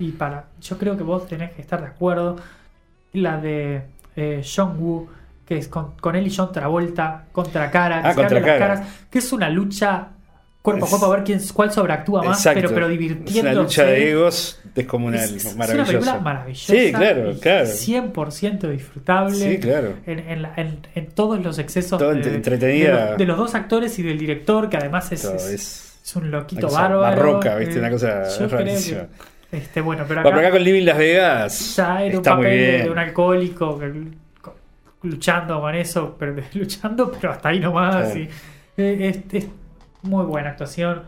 [0.00, 0.46] y para.
[0.60, 2.36] Yo creo que vos tenés que estar de acuerdo.
[3.12, 3.82] La de
[4.16, 5.08] eh, John Woo,
[5.46, 8.42] que es con, con él y John Travolta contra cara, que Ah, se contra abren
[8.52, 8.74] las cara.
[8.76, 10.08] caras, que es una lucha
[10.62, 12.60] cuerpo a cuerpo a ver quién, cuál sobreactúa más, Exacto.
[12.60, 13.40] pero, pero Es divirtiéndose.
[13.40, 15.90] una lucha de egos descomunal, Es, es una maravillosa.
[15.92, 16.72] película maravillosa.
[16.72, 17.66] Sí, claro, claro.
[17.66, 19.34] 100% disfrutable.
[19.36, 19.94] Sí, claro.
[20.06, 22.94] En, en en- en todos los excesos Todo de, entre- entretenida.
[23.04, 25.98] de los, de los dos actores y del director, que además es, Todo es- es-
[26.04, 27.00] es un loquito cosa bárbaro.
[27.00, 27.78] barroca, ¿viste?
[27.80, 29.00] Una cosa yo creo rarísima.
[29.50, 32.36] que, este, bueno, pero acá, pero acá con Living Las Vegas ya era un está
[32.36, 32.82] muy papel de, bien.
[32.84, 34.21] de un alcohólico que-
[35.02, 38.14] luchando con eso, pero luchando, pero hasta ahí nomás.
[38.16, 38.28] Y,
[38.76, 39.48] eh, es, es
[40.02, 41.02] muy buena actuación.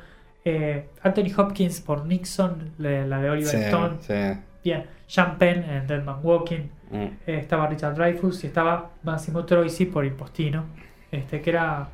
[0.45, 3.97] Eh, Anthony Hopkins por Nixon, la, la de Oliver Sí, Stone.
[4.01, 4.41] sí.
[4.63, 6.69] Bien, Sean Penn en Dead Man Walking.
[6.91, 6.97] Mm.
[7.03, 10.65] Eh, estaba Richard Dreyfuss y estaba Massimo Troisi por Impostino,
[11.11, 11.89] este, que era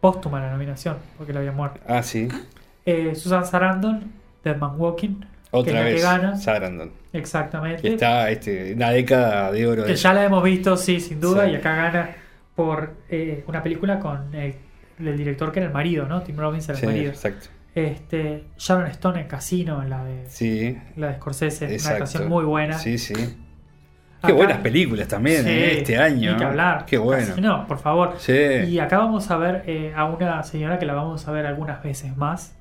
[0.00, 1.80] póstuma la nominación, porque lo había muerto.
[1.88, 2.28] Ah, sí.
[2.84, 4.12] Eh, Susan Sarandon,
[4.42, 5.20] Dead Man Walking,
[5.62, 5.94] que Otra la vez.
[5.96, 6.36] que gana.
[6.36, 6.90] Sarandon.
[7.12, 7.82] Exactamente.
[7.82, 9.82] Que está este, una década de oro.
[9.84, 11.52] que de- ya la hemos visto, sí, sin duda, Sí.
[11.52, 12.10] y acá gana
[12.54, 14.54] por eh, una película con el,
[14.98, 16.22] el director que era el marido, ¿no?
[16.22, 17.10] Tim Robbins era el Sí, marido.
[17.10, 17.46] exacto.
[17.74, 22.44] Este, Sharon Stone en Casino, en la de, Sí, la de Scorsese, una actuación muy
[22.44, 22.78] buena.
[22.78, 23.14] Sí, sí.
[24.24, 26.32] Qué buenas películas también eh, este año.
[26.32, 26.86] Ni que hablar.
[26.86, 27.26] Qué bueno.
[27.26, 28.14] Casino, por favor.
[28.18, 28.32] Sí.
[28.32, 31.82] Y acá vamos a ver eh, a una señora que la vamos a ver algunas
[31.82, 32.56] veces más.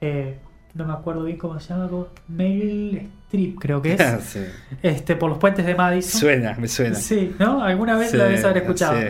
[0.00, 0.38] eh,
[0.78, 4.40] no me acuerdo bien cómo se llama, como Meryl Streep creo que es, Sí.
[4.82, 6.20] este, por los puentes de Madison.
[6.20, 6.94] Suena, me suena.
[6.94, 7.62] Sí, ¿no?
[7.62, 8.98] Alguna vez Sí, lo debes haber escuchado.
[9.00, 9.08] sí.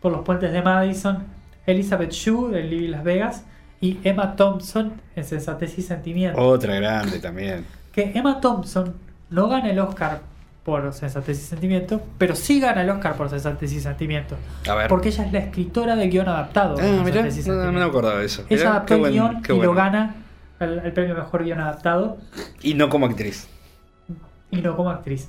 [0.00, 1.24] Por los puentes de Madison,
[1.66, 3.44] Elizabeth Shue de Living Las Vegas
[3.80, 6.38] y Emma Thompson en Sensatez y Sentimiento.
[6.40, 7.64] Otra grande también.
[7.92, 8.94] Que Emma Thompson
[9.30, 10.20] no gana el Oscar
[10.64, 14.36] por Sensatez y Sentimiento, pero sí gana el Oscar por Sensatez y Sentimiento.
[14.68, 14.88] A ver.
[14.88, 16.76] Porque ella es la escritora del guion adaptado.
[16.80, 18.42] Ah, mirá, no, no me acordaba de eso.
[18.50, 19.62] Ella Mirá, adaptó el guion y bueno.
[19.64, 20.14] lo gana
[20.60, 22.16] el, el premio Mejor Guión Adaptado
[22.62, 23.48] Y no como actriz.
[24.50, 25.28] y no como actriz.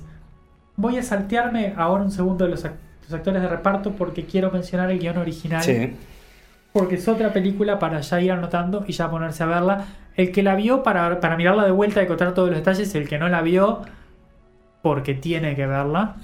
[0.76, 4.50] Voy a saltearme ahora un segundo de los, ac- los actores de reparto porque quiero
[4.50, 5.62] mencionar el guion original.
[5.62, 5.96] Sí.
[6.72, 9.84] Porque es otra película para ya ir anotando y ya ponerse a verla.
[10.14, 13.08] El que la vio para, para mirarla de vuelta y contar todos los detalles, el
[13.08, 13.82] que no la vio
[14.82, 16.16] porque tiene que verla.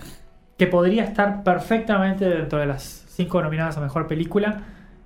[0.57, 4.61] Que podría estar perfectamente dentro de las cinco nominadas a mejor película.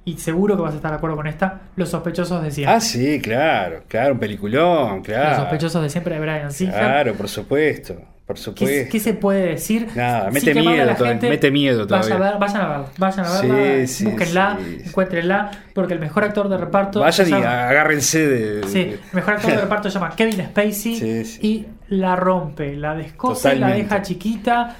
[0.05, 1.61] Y seguro que vas a estar de acuerdo con esta.
[1.77, 2.75] Los sospechosos de siempre.
[2.75, 3.83] Ah, sí, claro.
[3.89, 5.31] Claro, un peliculón, claro.
[5.31, 6.75] Los sospechosos de siempre de Brian Singer.
[6.75, 7.95] Claro, por supuesto.
[8.27, 8.89] Por ¿Qué, supuesto.
[8.93, 9.89] qué se puede decir?
[9.95, 12.31] Nada, mete miedo todavía, gente, mete miedo Vayan a, todavía.
[12.33, 14.89] ver, vayan a verla, vayan a Sí, verla, sí, búsquenla, sí, sí.
[14.89, 17.01] encuéntrenla, porque el mejor actor de reparto.
[17.01, 18.67] Vayan y llama- agárrense de.
[18.69, 21.39] Sí, el mejor actor de reparto se llama Kevin Spacey Sí, sí.
[21.47, 24.77] y la rompe, la descoce, la deja chiquita,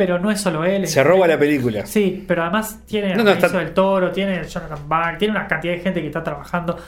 [0.00, 0.86] pero no es solo él.
[0.86, 1.84] Se roba la película.
[1.84, 5.74] Sí, pero además tiene No, no, está- del Toro, tiene Jonathan Barr, tiene una cantidad
[5.74, 6.78] de gente que está trabajando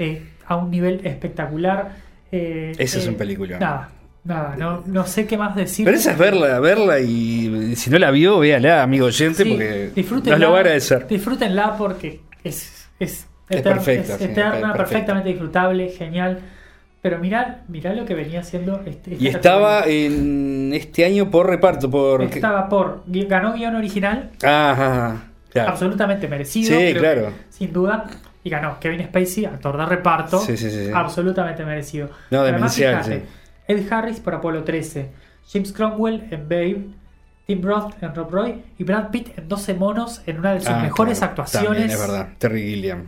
[0.00, 1.92] eh, a un nivel espectacular.
[2.32, 3.60] Eh, Ese es eh, un peliculón.
[3.60, 3.88] Nada,
[4.24, 5.84] nada, no, no sé qué más decir.
[5.84, 9.90] Pero esa es verla, verla y si no la vio, véala, amigo oyente, Sí, porque
[9.94, 11.06] disfrútenla, nos lo va a agradecer.
[11.06, 14.76] Disfrútenla porque es, es, Es eterna, perfecta, es eterna, es perfecta.
[14.76, 16.40] perfectamente disfrutable, genial.
[17.06, 19.14] Pero mirá, mirá lo que venía haciendo este.
[19.14, 20.06] Y esta estaba categoría.
[20.06, 22.20] en este año por reparto, por.
[22.20, 23.04] Estaba por.
[23.06, 25.70] Ganó guion original, ajá, claro.
[25.70, 26.76] absolutamente merecido.
[26.76, 27.26] Sí, claro.
[27.26, 28.06] que, sin duda.
[28.42, 30.40] Y ganó Kevin Spacey, actor de reparto.
[30.40, 30.90] Sí, sí, sí.
[30.92, 32.10] Absolutamente merecido.
[32.32, 33.22] No, demencial.
[33.68, 35.08] Ed Harris por Apolo 13,
[35.48, 36.86] James Cromwell en Babe,
[37.46, 40.68] Tim Roth en Rob Roy y Brad Pitt en 12 monos en una de sus
[40.68, 41.92] Ah, mejores claro, actuaciones.
[41.92, 42.28] Es verdad.
[42.38, 43.04] Terry Gilliam.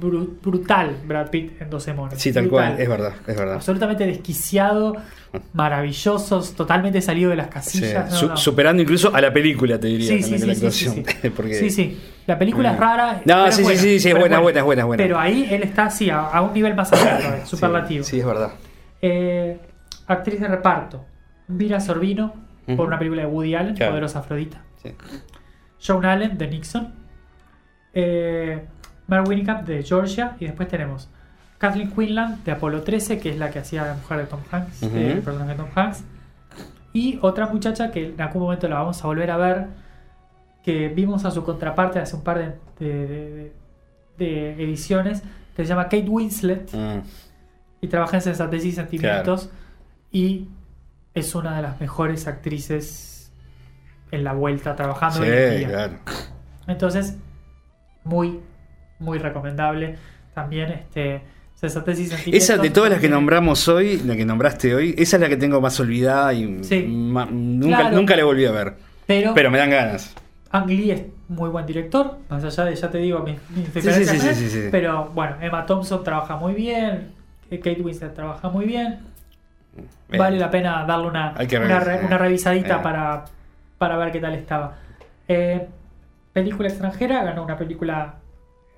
[0.00, 2.14] Bru- brutal Brad Pitt en 12 monos.
[2.16, 2.70] Sí, tal Brutal.
[2.70, 3.54] cual, es verdad, es verdad.
[3.56, 4.96] Absolutamente desquiciado,
[5.52, 8.10] maravilloso, totalmente salido de las Sí, casillas.
[8.10, 8.36] no, su- no.
[8.36, 10.08] Superando incluso a la película, te diría.
[10.08, 10.52] Sí, sí, la- sí, sí, sí,
[10.88, 10.94] actuación.
[11.22, 11.30] sí.
[11.36, 12.00] Porque- Sí, sí.
[12.26, 13.12] La película es rara.
[13.24, 15.02] No, pero es sí, sí, buena, sí, sí, es buena, buena, buena, buena.
[15.02, 18.04] Pero ahí él está así, a, a un nivel más alto, todavía, superlativo.
[18.04, 18.52] Sí, sí, es verdad.
[19.02, 19.58] Eh,
[20.06, 21.04] actriz de reparto:
[21.48, 22.32] Vira Sorbino,
[22.76, 23.92] Por una película de Woody Allen, Claro.
[23.92, 24.62] Poderosa Afrodita.
[24.82, 24.94] Sí.
[25.84, 26.92] Joan Allen, de Nixon.
[27.94, 28.62] Eh,
[29.06, 30.36] Mark Winnicamp, de Georgia.
[30.40, 31.08] Y después tenemos
[31.58, 34.82] Kathleen Quinlan, de Apolo 13, que es la que hacía la mujer de Tom Hanks,
[34.82, 36.04] el personaje de Tom Hanks.
[36.92, 39.66] Y otra muchacha que en algún momento la vamos a volver a ver,
[40.62, 43.52] que vimos a su contraparte hace un par de, de-
[44.18, 45.22] de- de ediciones,
[45.56, 47.00] que se llama Kate Winslet Mm,
[47.80, 49.50] y trabaja en Sensatez y Sentimientos
[50.12, 50.48] y
[51.14, 53.32] es una de las mejores actrices
[54.10, 55.68] en la vuelta trabajando sí, en día.
[55.68, 55.92] claro.
[56.66, 57.16] Entonces,
[58.04, 58.40] muy,
[58.98, 59.96] muy recomendable.
[60.34, 61.22] También este.
[62.32, 65.36] Esa de todas las que nombramos hoy, la que nombraste hoy, esa es la que
[65.36, 66.82] tengo más olvidada y Sí.
[66.88, 67.96] nunca, Claro.
[67.96, 68.74] nunca la volví a ver.
[69.06, 70.12] Pero, Pero me dan ganas.
[70.50, 73.36] Ang Lee es muy buen director, más allá de, ya te digo, mis,
[73.80, 74.68] sí, sí.
[74.72, 77.12] Pero bueno, Emma Thompson trabaja muy bien,
[77.48, 78.98] Kate Winslet trabaja muy bien.
[79.74, 80.18] Bien.
[80.18, 82.80] Vale la pena darle una, una, revisar, re- una revisadita Eh.
[82.82, 83.24] para,
[83.78, 84.74] para ver qué tal estaba.
[85.28, 85.66] Eh,
[86.32, 88.16] película extranjera, ganó una película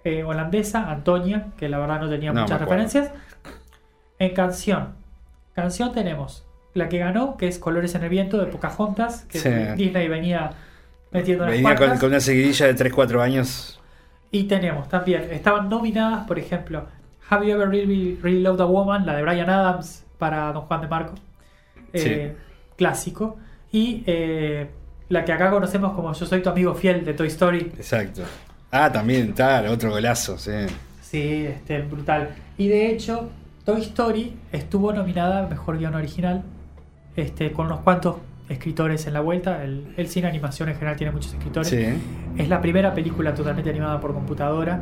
[0.04, 3.10] eh, holandesa, Antonia, que la verdad no tenía No, muchas referencias.
[4.18, 4.90] En canción,
[5.54, 9.48] canción tenemos la que ganó, que es Colores en el Viento de Pocahontas, que Sí.
[9.76, 10.50] Disney venía
[11.10, 12.00] metiendo Venía con, cuantas.
[12.00, 13.80] con una seguidilla de 3-4 años.
[14.30, 16.86] Y tenemos también, estaban nominadas, por ejemplo,
[17.30, 20.80] Have You Ever Really, really Loved a Woman, la de Brian Adams para Don Juan
[20.80, 21.14] de Marco,
[21.92, 22.34] eh,
[22.78, 23.36] clásico,
[23.70, 24.66] y eh,
[25.10, 28.22] la que acá conocemos como Yo Soy Tu Amigo Fiel de Toy Story, Exacto.
[28.70, 30.50] Ah, también, tal, otro golazo, sí.
[31.02, 32.30] sí, este, brutal.
[32.56, 33.28] Y de hecho,
[33.66, 36.42] Toy Story estuvo nominada a Mejor Guión Original,
[37.16, 38.16] este, con unos cuantos
[38.48, 41.68] escritores en la vuelta, el, el cine animación en general tiene muchos escritores.
[41.68, 41.84] Sí.
[42.38, 44.80] Es la primera película totalmente animada por computadora.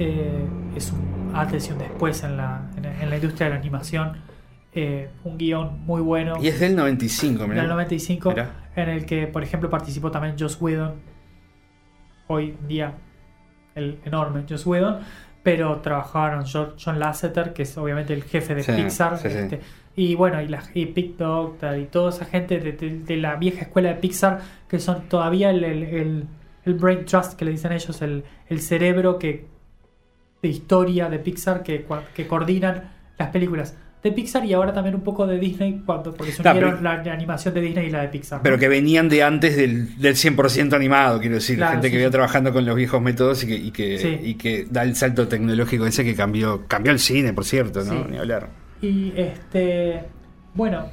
[0.00, 3.60] Eh, es un antes y un después en la, en, en la industria de la
[3.60, 4.31] animación.
[4.74, 6.34] Eh, un guion muy bueno.
[6.42, 7.60] Y es del 95, mirá.
[7.60, 8.50] del 95, Mirá.
[8.74, 10.94] en el que, por ejemplo, participó también Joss Whedon.
[12.28, 12.94] Hoy en día,
[13.74, 15.00] el enorme Joss Whedon.
[15.42, 19.18] Pero trabajaron John, Lasseter, que es obviamente el jefe de Sí, Pixar.
[19.18, 19.36] sí, sí.
[19.38, 19.60] este,
[19.96, 23.34] y bueno, y, la, y Pete Doctor y toda esa gente de, de- de la
[23.34, 26.26] vieja escuela de Pixar, que son todavía el, el- el-
[26.64, 29.48] el brain trust que le dicen ellos, el, el cerebro que
[30.42, 35.02] de historia de Pixar que, que coordinan las películas de Pixar y ahora también un
[35.02, 38.08] poco de Disney cuando porque se unieron la, la animación de Disney y la de
[38.08, 38.38] Pixar.
[38.38, 38.42] ¿no?
[38.42, 41.56] Pero que venían de antes del, del 100% animado, quiero decir.
[41.56, 42.10] Claro, gente sí, que sí.
[42.10, 44.18] trabajando con los viejos métodos y que, y que, Sí.
[44.22, 48.04] y que da el salto tecnológico ese que cambió cambió el cine, por cierto, ¿no?
[48.08, 48.48] Ni hablar.
[48.80, 50.02] Y este,
[50.54, 50.86] bueno,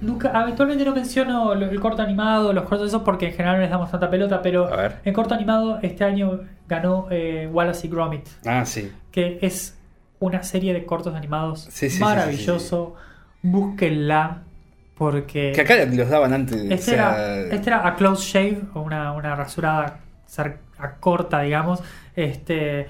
[0.00, 3.70] nunca, habitualmente no menciono el corto animado, los cortos esos porque en general no les
[3.70, 4.96] damos tanta pelota, pero A ver.
[5.04, 8.90] el corto animado este año ganó eh, Wallace y Gromit, Ah, sí.
[9.10, 9.75] que es
[10.18, 12.94] una serie de cortos animados Sí, sí, sí, maravilloso.
[13.42, 14.42] Búsquenla
[14.96, 16.56] porque Que acá los daban antes.
[16.56, 20.00] este, o sea, era, este era a close shave o una, una rasurada
[20.78, 21.82] a corta, digamos.
[22.14, 22.88] Este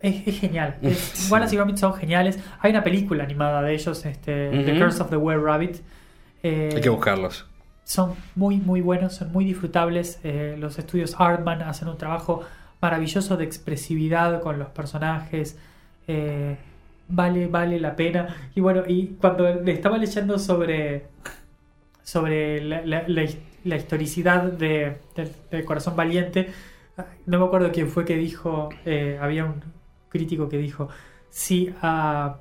[0.00, 0.76] es, es genial.
[0.82, 1.28] Es.
[1.30, 2.38] Wallace y Gromit son geniales.
[2.60, 4.78] Hay una película animada de ellos, este, The.
[4.78, 5.80] Curse of the Were Rabbit.
[6.42, 7.46] Eh, hay que buscarlos.
[7.84, 10.18] son muy muy buenos, son muy disfrutables.
[10.24, 12.42] Eh, los estudios Artman hacen un trabajo
[12.80, 15.58] maravilloso de expresividad con los personajes.
[16.12, 16.56] Eh,
[17.08, 18.50] vale, vale la pena.
[18.54, 21.06] Y bueno, y cuando le estaba leyendo sobre,
[22.02, 24.96] sobre la, la- la his- la historicidad de,
[25.50, 26.48] del Corazón Valiente,
[27.26, 29.62] no me acuerdo quién fue que dijo, eh, había un
[30.08, 30.88] crítico que dijo,
[31.28, 32.38] si a,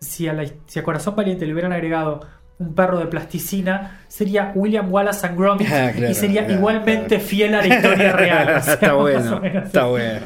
[0.00, 2.20] si a, si a Corazón Valiente le hubieran agregado
[2.60, 7.08] un perro de plasticina, sería William Wallace and Gromit Ah, claro, y sería claro, igualmente
[7.16, 7.24] claro.
[7.24, 8.56] fiel a la historia real.
[8.58, 10.20] o sea, está bueno, está bueno.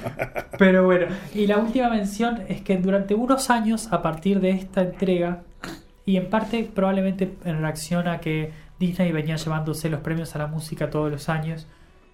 [0.58, 4.82] Pero bueno, y la última mención es que durante unos años, a partir de esta
[4.82, 5.38] entrega,
[6.04, 10.46] y en parte probablemente en reacción a que Disney venía llevándose los premios a la
[10.48, 11.66] música todos los años,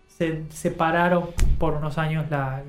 [0.06, 2.60] se separaron por unos años la,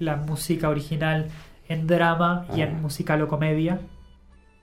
[0.00, 1.28] la- música original
[1.68, 2.64] en drama y Ah.
[2.64, 3.78] en musical o comedia.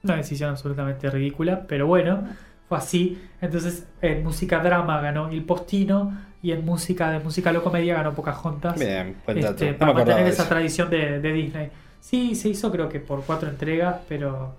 [0.04, 2.24] Una decisión absolutamente ridícula, pero bueno,
[2.70, 3.22] fue así.
[3.42, 8.14] Entonces, en música drama ganó Il Postino y en música de musical o comedia ganó
[8.14, 8.80] Pocahontas.
[8.80, 9.16] Bien.
[9.28, 11.70] Este, No para mantener esa tradición de, de Disney.
[12.00, 14.56] Sí, se hizo creo que por cuatro entregas, pero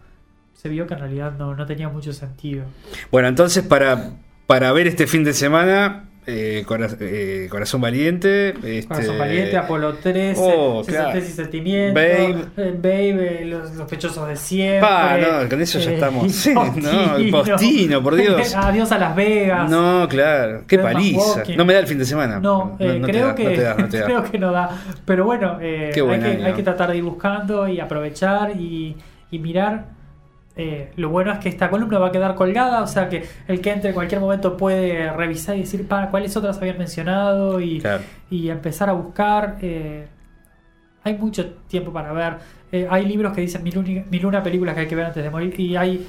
[0.55, 2.64] se vio que en realidad no, no tenía mucho sentido.
[3.12, 4.11] Bueno, entonces para,
[4.46, 6.64] para ver este fin de semana, eh,
[7.00, 8.50] eh, Corazón Valiente.
[8.50, 11.18] Este, Corazón Valiente, Apolo 13, Oh, claro.
[11.18, 12.44] Y Sentimiento, Babe.
[12.56, 14.80] eh, Babe, eh, los sospechosos de siempre.
[14.80, 16.32] Pa, no, con eso ya estamos.
[16.38, 18.54] Sí, no, Postino, por Dios.
[18.56, 19.70] Adiós a Las Vegas.
[19.70, 21.42] No, claro, qué paliza.
[21.56, 22.38] No me da el fin de semana.
[22.40, 24.04] No, creo, da, que, no da, no da.
[24.04, 24.70] creo que no da.
[25.04, 28.96] Pero bueno, eh, hay, que, hay que tratar de ir buscando y aprovechar y,
[29.30, 29.97] y mirar.
[30.60, 33.60] Eh, lo bueno es que esta columna va a quedar colgada, o sea que el
[33.60, 37.78] que entre en cualquier momento puede revisar y decir para cuáles otras habían mencionado y,
[37.80, 38.02] Claro.
[38.28, 39.56] y empezar a buscar.
[39.62, 40.06] eh,
[41.04, 42.34] hay mucho tiempo para ver.
[42.72, 45.58] Eh, hay libros que dicen mil, una películas que hay que ver antes de morir
[45.58, 46.04] y hay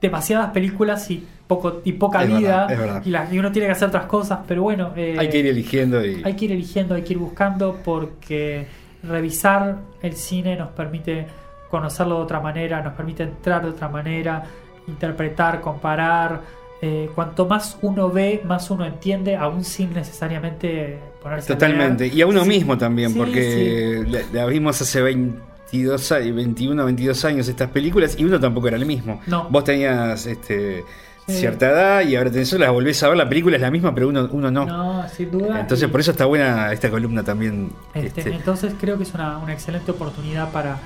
[0.00, 3.02] demasiadas películas y poco y poca Es vida verdad, verdad.
[3.04, 4.92] Y, la- y uno tiene que hacer otras cosas, pero bueno.
[4.96, 6.22] Hay que ir eligiendo y.
[6.24, 8.66] hay que ir eligiendo, hay que ir buscando porque
[9.02, 11.26] revisar el cine nos permite
[11.70, 14.44] conocerlo de otra manera, nos permite entrar de otra manera,
[14.86, 16.40] interpretar, comparar.
[16.80, 22.06] Eh, cuanto más uno ve, más uno entiende, aún sin necesariamente ponerse Totalmente.
[22.06, 26.84] Y a uno Sí, mismo también, sí, porque la, la vimos hace 22, a- 21,
[26.84, 29.20] 22 años estas películas y uno tampoco era el mismo.
[29.26, 29.48] No.
[29.50, 30.84] Vos tenías este,
[31.26, 31.34] Sí.
[31.40, 34.08] cierta edad y ahora tenés las volvés a ver, la película es la misma, pero
[34.08, 34.64] uno, uno no.
[34.64, 35.60] No, sin duda.
[35.60, 37.70] Entonces Y- por eso está buena esta columna también.
[37.92, 40.78] Este, este, Entonces creo que es una, una excelente oportunidad para,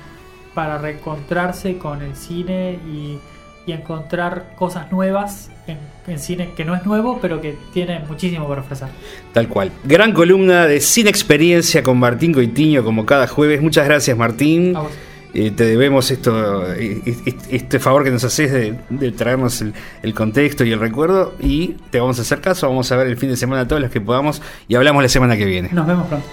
[0.53, 3.19] para reencontrarse con el cine y,
[3.65, 8.45] y encontrar cosas nuevas en, en cine que no es nuevo, pero que tiene muchísimo
[8.45, 8.89] por ofrecer.
[9.33, 9.71] Tal cual.
[9.83, 13.61] Gran columna de Sin Experiencia con Martín Coitiño, como cada jueves.
[13.61, 14.75] Muchas gracias, Martín.
[14.75, 14.91] A vos.
[15.35, 17.01] Eh, te debemos esto, eh,
[17.49, 21.33] este favor que nos haces de, de traernos el, el contexto y el recuerdo.
[21.39, 22.69] Y te vamos a hacer caso.
[22.69, 24.43] Vamos a ver el fin de semana todos los que podamos.
[24.67, 25.69] Y hablamos la semana que viene.
[25.71, 26.27] Nos vemos pronto.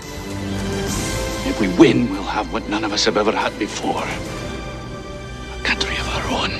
[1.61, 6.09] We win, we'll have what none of us have ever had before a country of
[6.09, 6.51] our own.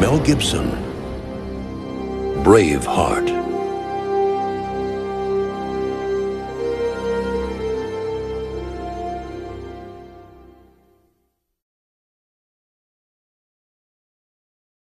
[0.00, 0.68] Mel Gibson.
[2.42, 3.53] Braveheart.